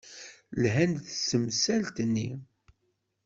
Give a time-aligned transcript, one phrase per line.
[0.61, 2.29] Lhan-d s temsalt-nni.